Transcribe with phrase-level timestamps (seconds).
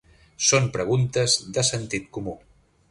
[0.45, 2.37] Són preguntes de sentit comú.